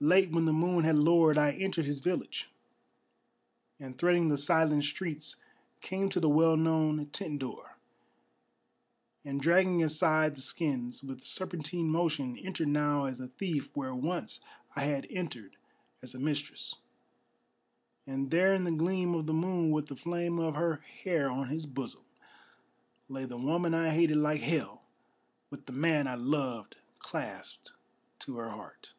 Late, 0.00 0.32
when 0.32 0.44
the 0.44 0.52
moon 0.52 0.84
had 0.84 0.98
lowered, 0.98 1.38
I 1.38 1.52
entered 1.52 1.86
his 1.86 2.00
village, 2.00 2.50
And 3.80 3.96
threading 3.96 4.28
the 4.28 4.36
silent 4.36 4.84
streets 4.84 5.36
came 5.80 6.10
to 6.10 6.20
the 6.20 6.28
well 6.28 6.58
known 6.58 7.06
tent 7.06 7.38
door, 7.38 7.78
And, 9.24 9.40
dragging 9.40 9.82
aside 9.82 10.34
the 10.34 10.42
skins, 10.42 11.02
with 11.02 11.22
serpentine 11.24 11.88
motion 11.88 12.36
Entered 12.36 12.68
now 12.68 13.06
as 13.06 13.18
a 13.18 13.28
thief 13.28 13.74
where 13.74 13.94
once 13.94 14.40
I 14.76 14.82
had 14.84 15.06
entered 15.08 15.56
as 16.02 16.14
mistress. 16.14 16.74
And 18.06 18.30
there 18.30 18.52
in 18.54 18.64
the 18.64 18.72
gleam 18.72 19.14
of 19.14 19.24
the 19.24 19.32
moon, 19.32 19.70
with 19.70 19.86
the 19.86 19.96
flame 19.96 20.38
of 20.38 20.54
her 20.54 20.82
hair 21.04 21.30
on 21.30 21.48
his 21.48 21.64
bosom, 21.64 22.04
Lay 23.08 23.24
the 23.24 23.38
woman 23.38 23.72
I 23.72 23.88
hated 23.88 24.18
like 24.18 24.42
hell 24.42 24.82
with 25.48 25.64
the 25.64 25.72
man 25.72 26.06
I 26.06 26.14
loved 26.16 26.76
clasped 27.00 27.72
to 28.18 28.36
her 28.36 28.50
heart. 28.50 28.92